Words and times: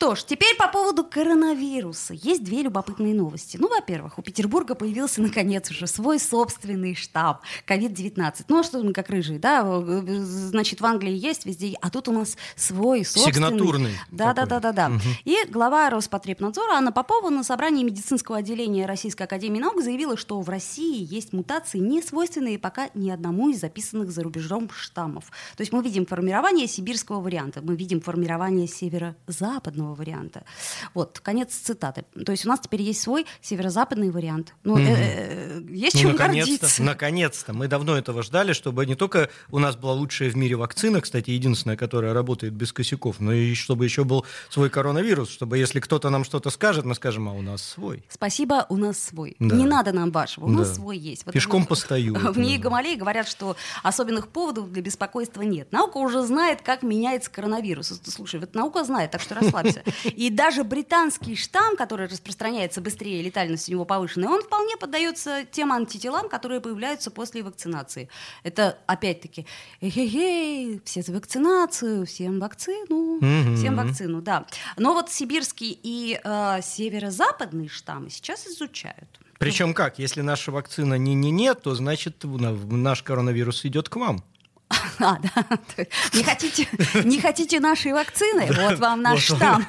Что 0.00 0.14
ж, 0.14 0.24
теперь 0.24 0.56
по 0.56 0.66
поводу 0.68 1.04
коронавируса. 1.04 2.14
Есть 2.14 2.42
две 2.42 2.62
любопытные 2.62 3.14
новости. 3.14 3.58
Ну, 3.60 3.68
во-первых, 3.68 4.18
у 4.18 4.22
Петербурга 4.22 4.74
появился 4.74 5.20
наконец 5.20 5.70
уже 5.70 5.86
свой 5.86 6.18
собственный 6.18 6.94
штаб 6.94 7.42
COVID-19. 7.68 8.46
Ну, 8.48 8.60
а 8.60 8.62
что 8.62 8.82
мы 8.82 8.94
как 8.94 9.10
рыжие, 9.10 9.38
да? 9.38 9.62
Значит, 9.62 10.80
в 10.80 10.86
Англии 10.86 11.12
есть 11.12 11.44
везде, 11.44 11.76
а 11.82 11.90
тут 11.90 12.08
у 12.08 12.12
нас 12.12 12.38
свой 12.56 13.04
собственный. 13.04 13.34
Сигнатурный. 13.34 13.92
Да, 14.10 14.32
да, 14.32 14.46
да, 14.46 14.58
да, 14.58 14.72
да. 14.72 14.88
Мгм. 14.88 15.00
И 15.26 15.36
глава 15.50 15.90
Роспотребнадзора 15.90 16.76
Анна 16.76 16.92
Попова 16.92 17.28
на 17.28 17.44
собрании 17.44 17.84
медицинского 17.84 18.38
отделения 18.38 18.86
Российской 18.86 19.24
Академии 19.24 19.60
Наук 19.60 19.82
заявила, 19.82 20.16
что 20.16 20.40
в 20.40 20.48
России 20.48 21.06
есть 21.14 21.34
мутации, 21.34 21.76
не 21.76 22.00
свойственные 22.00 22.58
пока 22.58 22.88
ни 22.94 23.10
одному 23.10 23.50
из 23.50 23.60
записанных 23.60 24.12
за 24.12 24.22
рубежом 24.22 24.70
штаммов. 24.70 25.26
То 25.58 25.60
есть 25.60 25.74
мы 25.74 25.82
видим 25.82 26.06
формирование 26.06 26.66
сибирского 26.66 27.20
варианта, 27.20 27.60
мы 27.60 27.76
видим 27.76 28.00
формирование 28.00 28.66
северо-западного 28.66 29.89
варианта. 29.94 30.44
Вот, 30.94 31.20
конец 31.20 31.54
цитаты. 31.54 32.04
То 32.24 32.32
есть 32.32 32.46
у 32.46 32.48
нас 32.48 32.60
теперь 32.60 32.82
есть 32.82 33.00
свой 33.02 33.26
северо-западный 33.40 34.10
вариант. 34.10 34.54
Ну, 34.64 34.78
э, 34.78 34.84
э, 34.86 35.60
есть 35.70 35.94
Ну, 35.96 36.00
чем 36.00 36.12
наконец-то, 36.12 36.50
гордиться. 36.52 36.82
наконец-то. 36.82 37.52
Мы 37.52 37.68
давно 37.68 37.96
этого 37.96 38.22
ждали, 38.22 38.52
чтобы 38.52 38.86
не 38.86 38.94
только 38.94 39.30
у 39.50 39.58
нас 39.58 39.76
была 39.76 39.92
лучшая 39.92 40.30
в 40.30 40.36
мире 40.36 40.56
вакцина, 40.56 41.00
кстати, 41.00 41.30
единственная, 41.30 41.76
которая 41.76 42.12
работает 42.14 42.52
без 42.52 42.72
косяков, 42.72 43.20
но 43.20 43.32
и 43.32 43.54
чтобы 43.54 43.84
еще 43.84 44.04
был 44.04 44.24
свой 44.48 44.70
коронавирус, 44.70 45.30
чтобы 45.30 45.58
если 45.58 45.80
кто-то 45.80 46.10
нам 46.10 46.24
что-то 46.24 46.50
скажет, 46.50 46.84
мы 46.84 46.94
скажем, 46.94 47.28
а 47.28 47.32
у 47.32 47.42
нас 47.42 47.62
свой. 47.62 48.04
Спасибо, 48.08 48.66
у 48.68 48.76
нас 48.76 48.98
свой. 48.98 49.36
Да. 49.38 49.56
Не 49.56 49.64
надо 49.66 49.92
нам 49.92 50.10
вашего, 50.10 50.46
у 50.46 50.48
нас 50.50 50.68
Да. 50.68 50.74
свой 50.74 50.96
есть. 50.98 51.24
Вот 51.26 51.32
Пешком 51.34 51.60
это- 51.62 51.68
постою. 51.70 52.14
В 52.32 52.38
ней 52.38 52.58
Гамалеи 52.58 52.94
говорят, 52.96 53.28
что 53.28 53.56
особенных 53.82 54.28
поводов 54.28 54.70
для 54.72 54.82
беспокойства 54.82 55.42
нет. 55.42 55.72
Наука 55.72 55.98
уже 55.98 56.22
знает, 56.22 56.62
как 56.62 56.82
меняется 56.82 57.30
коронавирус. 57.30 58.00
Слушай, 58.04 58.40
вот 58.40 58.54
наука 58.54 58.84
знает, 58.84 59.10
так 59.10 59.20
что 59.20 59.34
расслабься. 59.34 59.79
И 60.04 60.30
даже 60.30 60.64
британский 60.64 61.36
штамм, 61.36 61.76
который 61.76 62.06
распространяется 62.06 62.80
быстрее, 62.80 63.22
летальность 63.22 63.68
у 63.68 63.72
него 63.72 63.84
повышенная, 63.84 64.28
он 64.28 64.42
вполне 64.42 64.76
поддается 64.76 65.44
тем 65.50 65.72
антителам, 65.72 66.28
которые 66.28 66.60
появляются 66.60 67.10
после 67.10 67.42
вакцинации. 67.42 68.08
Это 68.42 68.78
опять-таки, 68.86 69.46
эй 69.80 70.80
все 70.84 71.02
за 71.02 71.12
вакцинацию, 71.12 72.06
всем 72.06 72.40
вакцину, 72.40 73.18
всем 73.56 73.76
вакцину, 73.76 74.20
да. 74.22 74.46
Но 74.76 74.94
вот 74.94 75.10
сибирский 75.10 75.78
и 75.82 76.20
э, 76.22 76.60
северо-западный 76.62 77.68
штаммы 77.68 78.10
сейчас 78.10 78.46
изучают. 78.46 79.20
Причем 79.38 79.72
как? 79.72 79.98
Если 79.98 80.20
наша 80.20 80.52
вакцина 80.52 80.94
не-не-не, 80.94 81.54
то 81.54 81.74
значит 81.74 82.24
на- 82.24 82.52
наш 82.52 83.02
коронавирус 83.02 83.64
идет 83.64 83.88
к 83.88 83.96
вам. 83.96 84.22
А, 85.10 85.18
да. 85.18 85.58
Не 86.12 86.22
хотите, 86.22 86.68
не 87.04 87.20
хотите 87.20 87.58
нашей 87.58 87.92
вакцины? 87.92 88.48
Вот 88.52 88.78
вам 88.78 89.00
наш 89.00 89.24
штамм. 89.24 89.66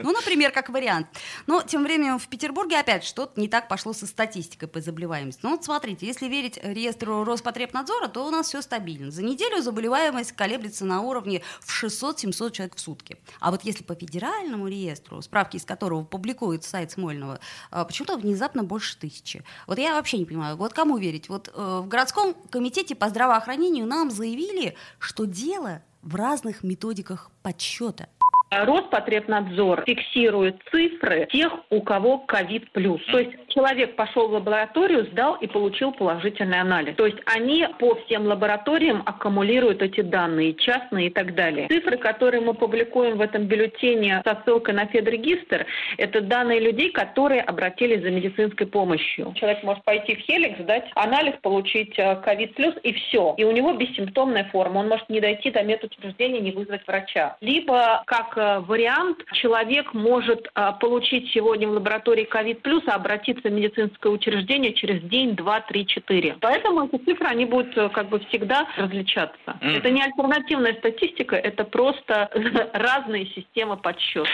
Ну, 0.00 0.12
например, 0.12 0.50
как 0.50 0.70
вариант. 0.70 1.06
Но 1.46 1.62
тем 1.62 1.84
временем 1.84 2.18
в 2.18 2.26
Петербурге 2.26 2.80
опять 2.80 3.04
что-то 3.04 3.40
не 3.40 3.48
так 3.48 3.68
пошло 3.68 3.92
со 3.92 4.06
статистикой 4.06 4.68
по 4.68 4.80
заболеваемости. 4.80 5.40
Ну, 5.44 5.50
вот 5.50 5.64
смотрите, 5.64 6.06
если 6.06 6.26
верить 6.26 6.58
реестру 6.62 7.24
Роспотребнадзора, 7.24 8.08
то 8.08 8.26
у 8.26 8.30
нас 8.30 8.48
все 8.48 8.60
стабильно. 8.60 9.10
За 9.10 9.22
неделю 9.22 9.62
заболеваемость 9.62 10.32
колеблется 10.32 10.84
на 10.84 11.00
уровне 11.00 11.42
в 11.60 11.84
600-700 11.84 12.50
человек 12.50 12.76
в 12.76 12.80
сутки. 12.80 13.16
А 13.40 13.50
вот 13.50 13.62
если 13.62 13.84
по 13.84 13.94
федеральному 13.94 14.66
реестру, 14.66 15.22
справки 15.22 15.56
из 15.56 15.64
которого 15.64 16.04
публикует 16.04 16.64
сайт 16.64 16.90
Смольного, 16.90 17.38
а, 17.70 17.84
почему-то 17.84 18.16
внезапно 18.16 18.64
больше 18.64 18.98
тысячи. 18.98 19.44
Вот 19.66 19.78
я 19.78 19.94
вообще 19.94 20.18
не 20.18 20.24
понимаю, 20.24 20.56
вот 20.56 20.72
кому 20.72 20.98
верить? 20.98 21.28
Вот 21.28 21.48
э, 21.54 21.80
в 21.82 21.88
городском 21.88 22.34
комитете 22.50 22.94
по 22.94 23.08
здравоохранению 23.08 23.86
нам 23.86 24.10
заявили, 24.10 24.71
что 24.98 25.24
дело 25.24 25.82
в 26.02 26.14
разных 26.14 26.62
методиках 26.62 27.30
подсчета. 27.42 28.08
Роспотребнадзор 28.50 29.84
фиксирует 29.86 30.60
цифры 30.70 31.26
тех, 31.32 31.52
у 31.70 31.80
кого 31.80 32.18
ковид 32.18 32.70
плюс. 32.72 33.00
То 33.06 33.18
есть 33.18 33.32
человек 33.54 33.96
пошел 33.96 34.28
в 34.28 34.32
лабораторию, 34.32 35.06
сдал 35.06 35.36
и 35.36 35.46
получил 35.46 35.92
положительный 35.92 36.60
анализ. 36.60 36.96
То 36.96 37.06
есть 37.06 37.18
они 37.26 37.66
по 37.78 37.94
всем 38.04 38.26
лабораториям 38.26 39.02
аккумулируют 39.06 39.82
эти 39.82 40.00
данные, 40.00 40.54
частные 40.54 41.08
и 41.08 41.10
так 41.10 41.34
далее. 41.34 41.68
Цифры, 41.68 41.96
которые 41.96 42.40
мы 42.40 42.54
публикуем 42.54 43.18
в 43.18 43.20
этом 43.20 43.46
бюллетене 43.46 44.22
со 44.24 44.40
ссылкой 44.44 44.74
на 44.74 44.86
Федрегистр, 44.86 45.66
это 45.98 46.20
данные 46.20 46.60
людей, 46.60 46.90
которые 46.92 47.42
обратились 47.42 48.02
за 48.02 48.10
медицинской 48.10 48.66
помощью. 48.66 49.32
Человек 49.34 49.62
может 49.62 49.84
пойти 49.84 50.16
в 50.16 50.20
Хеликс, 50.20 50.60
сдать 50.60 50.90
анализ, 50.94 51.34
получить 51.42 51.98
э, 51.98 52.16
ковид 52.16 52.54
плюс 52.54 52.74
и 52.82 52.92
все. 52.92 53.34
И 53.36 53.44
у 53.44 53.52
него 53.52 53.74
бессимптомная 53.74 54.44
форма. 54.50 54.78
Он 54.78 54.88
может 54.88 55.08
не 55.08 55.20
дойти 55.20 55.50
до 55.50 55.62
медучреждения, 55.62 56.40
не 56.40 56.52
вызвать 56.52 56.86
врача. 56.86 57.36
Либо, 57.40 58.02
как 58.06 58.36
э, 58.36 58.60
вариант, 58.60 59.18
человек 59.32 59.92
может 59.94 60.48
э, 60.54 60.72
получить 60.80 61.30
сегодня 61.32 61.68
в 61.68 61.72
лаборатории 61.72 62.24
ковид 62.24 62.62
плюс, 62.62 62.82
а 62.86 62.94
обратиться 62.94 63.41
в 63.48 63.52
медицинское 63.52 64.08
учреждение 64.10 64.74
через 64.74 65.02
день, 65.02 65.36
два, 65.36 65.60
три, 65.60 65.86
четыре. 65.86 66.36
Поэтому 66.40 66.86
эти 66.86 67.02
цифры, 67.04 67.26
они 67.26 67.44
будут 67.44 67.76
э, 67.76 67.88
как 67.90 68.08
бы 68.08 68.20
всегда 68.20 68.66
различаться. 68.76 69.58
Это 69.60 69.90
не 69.90 70.02
альтернативная 70.02 70.74
статистика, 70.74 71.36
это 71.36 71.64
просто 71.64 72.30
разные 72.72 73.26
системы 73.26 73.76
подсчета. 73.76 74.30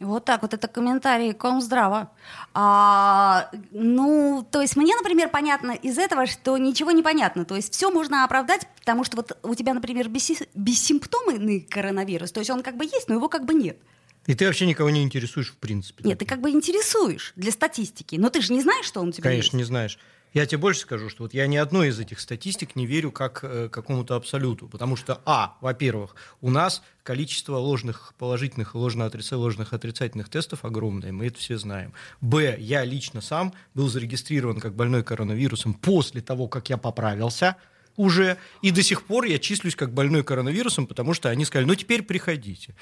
Вот 0.00 0.24
так 0.24 0.42
вот, 0.42 0.52
это 0.52 0.66
комментарий 0.66 1.32
Комздрава. 1.32 2.10
А, 2.52 3.48
ну, 3.70 4.44
то 4.50 4.60
есть 4.60 4.76
мне, 4.76 4.94
например, 4.96 5.28
понятно 5.28 5.70
из 5.70 5.98
этого, 5.98 6.26
что 6.26 6.58
ничего 6.58 6.90
не 6.90 7.02
понятно. 7.02 7.44
То 7.44 7.54
есть 7.54 7.72
все 7.72 7.90
можно 7.90 8.24
оправдать, 8.24 8.66
потому 8.80 9.04
что 9.04 9.16
вот 9.16 9.38
у 9.44 9.54
тебя, 9.54 9.72
например, 9.72 10.08
бесси- 10.08 10.48
бессимптомный 10.54 11.60
коронавирус, 11.60 12.32
то 12.32 12.40
есть 12.40 12.50
он 12.50 12.62
как 12.62 12.76
бы 12.76 12.84
есть, 12.84 13.08
но 13.08 13.14
его 13.14 13.28
как 13.28 13.44
бы 13.44 13.54
нет. 13.54 13.78
И 14.26 14.34
ты 14.34 14.46
вообще 14.46 14.66
никого 14.66 14.90
не 14.90 15.02
интересуешь 15.02 15.50
в 15.50 15.56
принципе. 15.56 16.04
Нет, 16.04 16.18
ты 16.18 16.24
как 16.24 16.40
бы 16.40 16.50
интересуешь 16.50 17.32
для 17.36 17.52
статистики, 17.52 18.16
но 18.16 18.30
ты 18.30 18.40
же 18.40 18.52
не 18.52 18.62
знаешь, 18.62 18.86
что 18.86 19.00
он 19.00 19.08
у 19.08 19.12
тебя 19.12 19.24
Конечно, 19.24 19.56
не 19.56 19.62
есть. 19.62 19.68
знаешь. 19.68 19.98
Я 20.32 20.46
тебе 20.46 20.58
больше 20.58 20.80
скажу, 20.80 21.08
что 21.10 21.22
вот 21.22 21.32
я 21.32 21.46
ни 21.46 21.56
одной 21.56 21.90
из 21.90 22.00
этих 22.00 22.18
статистик 22.18 22.74
не 22.74 22.86
верю 22.86 23.12
как 23.12 23.44
э, 23.44 23.68
какому-то 23.68 24.16
абсолюту, 24.16 24.66
потому 24.66 24.96
что, 24.96 25.20
а, 25.26 25.56
во-первых, 25.60 26.16
у 26.40 26.50
нас 26.50 26.82
количество 27.04 27.56
ложных 27.56 28.14
положительных 28.18 28.74
и 28.74 28.78
ложно 28.78 29.04
отрица- 29.04 29.36
ложных 29.36 29.72
отрицательных 29.72 30.28
тестов 30.28 30.64
огромное, 30.64 31.12
мы 31.12 31.28
это 31.28 31.38
все 31.38 31.56
знаем. 31.56 31.92
Б, 32.20 32.56
я 32.58 32.84
лично 32.84 33.20
сам 33.20 33.54
был 33.74 33.88
зарегистрирован 33.88 34.58
как 34.58 34.74
больной 34.74 35.04
коронавирусом 35.04 35.72
после 35.72 36.20
того, 36.20 36.48
как 36.48 36.68
я 36.68 36.78
поправился 36.78 37.54
уже, 37.94 38.36
и 38.60 38.72
до 38.72 38.82
сих 38.82 39.04
пор 39.04 39.26
я 39.26 39.38
числюсь 39.38 39.76
как 39.76 39.92
больной 39.94 40.24
коронавирусом, 40.24 40.88
потому 40.88 41.14
что 41.14 41.28
они 41.28 41.44
сказали, 41.44 41.68
ну 41.68 41.76
теперь 41.76 42.02
приходите. 42.02 42.74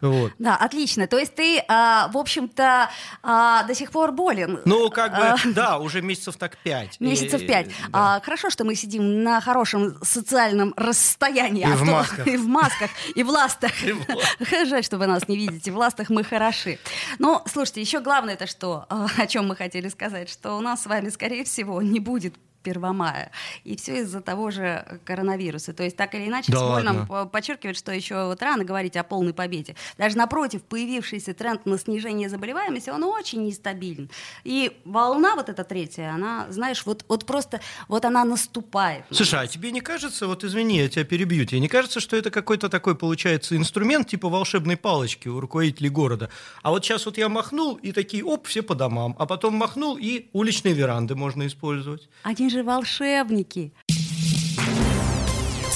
Вот. 0.00 0.32
Да, 0.38 0.56
отлично. 0.56 1.06
То 1.06 1.18
есть 1.18 1.34
ты, 1.34 1.62
а, 1.68 2.08
в 2.08 2.16
общем-то, 2.18 2.90
а, 3.22 3.62
до 3.64 3.74
сих 3.74 3.90
пор 3.90 4.12
болен. 4.12 4.60
Ну, 4.64 4.90
как 4.90 5.12
А, 5.14 5.36
бы, 5.44 5.52
да, 5.54 5.78
уже 5.78 6.02
месяцев 6.02 6.36
так 6.36 6.56
пять. 6.58 7.00
Месяцев 7.00 7.46
пять. 7.46 7.68
да. 7.90 8.16
А, 8.16 8.20
хорошо, 8.20 8.50
что 8.50 8.64
мы 8.64 8.74
сидим 8.74 9.22
на 9.22 9.40
хорошем 9.40 9.96
социальном 10.02 10.74
расстоянии. 10.76 11.62
И 11.62 11.72
а 11.72 11.76
в 11.76 11.80
то- 11.80 11.84
масках. 11.86 12.26
И 12.34 12.36
в 12.36 12.46
масках, 12.46 12.90
и 13.14 13.22
в 13.22 13.28
ластах. 13.30 13.72
Жаль, 14.66 14.84
что 14.84 14.98
вы 14.98 15.06
нас 15.06 15.28
не 15.28 15.36
видите. 15.36 15.70
В 15.72 15.76
ластах 15.76 16.10
мы 16.10 16.24
хороши. 16.24 16.78
Но, 17.18 17.42
слушайте, 17.50 17.80
еще 17.80 18.00
главное 18.00 18.34
это 18.34 18.46
что, 18.46 18.86
а, 18.88 19.06
о 19.16 19.26
чем 19.26 19.48
мы 19.48 19.56
хотели 19.56 19.88
сказать, 19.88 20.28
что 20.30 20.56
у 20.56 20.60
нас 20.60 20.82
с 20.82 20.86
вами, 20.86 21.08
скорее 21.08 21.44
всего, 21.44 21.80
не 21.82 22.00
будет 22.00 22.34
1 22.64 22.94
мая. 22.94 23.30
И 23.64 23.76
все 23.76 24.00
из-за 24.00 24.20
того 24.20 24.50
же 24.50 25.00
коронавируса. 25.04 25.72
То 25.72 25.82
есть 25.82 25.96
так 25.96 26.14
или 26.14 26.26
иначе, 26.28 26.52
Да 26.52 26.58
Смоль 26.58 26.82
нам 26.82 27.28
подчеркивает, 27.28 27.76
что 27.76 27.92
еще 27.92 28.26
вот 28.26 28.42
рано 28.42 28.64
говорить 28.64 28.96
о 28.96 29.04
полной 29.04 29.34
победе. 29.34 29.76
Даже 29.98 30.16
напротив, 30.16 30.62
появившийся 30.62 31.34
тренд 31.34 31.66
на 31.66 31.78
снижение 31.78 32.28
заболеваемости, 32.28 32.90
он 32.90 33.04
очень 33.04 33.44
нестабилен. 33.44 34.10
И 34.44 34.76
волна 34.84 35.34
вот 35.36 35.48
эта 35.48 35.64
третья, 35.64 36.10
она, 36.10 36.46
знаешь, 36.50 36.84
вот, 36.86 37.04
вот 37.08 37.26
просто, 37.26 37.60
вот 37.88 38.04
она 38.04 38.24
наступает. 38.24 39.04
Слушай, 39.10 39.40
а 39.40 39.46
тебе 39.46 39.70
не 39.70 39.80
кажется, 39.80 40.26
вот 40.26 40.44
извини, 40.44 40.78
я 40.78 40.88
тебя 40.88 41.04
перебью, 41.04 41.44
тебе 41.44 41.60
не 41.60 41.68
кажется, 41.68 42.00
что 42.00 42.16
это 42.16 42.30
какой-то 42.30 42.68
такой, 42.68 42.94
получается, 42.94 43.56
инструмент 43.56 44.08
типа 44.08 44.28
волшебной 44.28 44.76
палочки 44.76 45.28
у 45.28 45.40
руководителей 45.40 45.90
города? 45.90 46.30
А 46.62 46.70
вот 46.70 46.84
сейчас 46.84 47.06
вот 47.06 47.18
я 47.18 47.28
махнул, 47.28 47.74
и 47.76 47.92
такие, 47.92 48.24
оп, 48.24 48.46
все 48.46 48.62
по 48.62 48.74
домам, 48.74 49.14
а 49.18 49.26
потом 49.26 49.54
махнул, 49.54 49.96
и 49.96 50.28
уличные 50.32 50.74
веранды 50.74 51.14
можно 51.14 51.46
использовать. 51.46 52.08
Они 52.22 52.48
же 52.54 52.62
волшебники. 52.62 53.72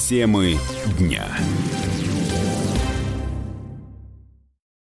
Темы 0.07 0.57
дня. 0.97 1.27